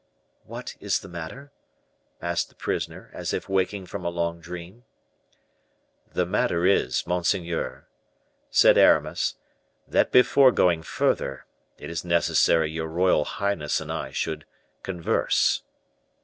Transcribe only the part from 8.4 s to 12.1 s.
said Aramis, "that before going further, it is